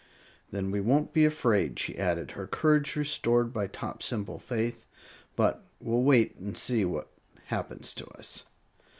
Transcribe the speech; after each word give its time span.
"Then 0.49 0.71
we 0.71 0.81
won't 0.81 1.13
be 1.13 1.25
afraid," 1.25 1.77
she 1.77 1.95
added, 1.99 2.31
her 2.31 2.47
courage 2.47 2.95
restored 2.95 3.53
by 3.53 3.67
Tot's 3.67 4.07
simple 4.07 4.39
faith; 4.39 4.87
"but 5.35 5.63
will 5.79 6.01
wait 6.01 6.37
and 6.37 6.57
see 6.57 6.83
what 6.83 7.11
happens 7.45 7.93
to 7.93 8.07
us." 8.17 8.45